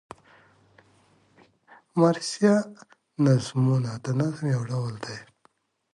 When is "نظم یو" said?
4.21-4.61